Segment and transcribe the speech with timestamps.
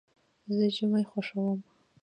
[0.55, 1.59] زه ژمی خوښوم.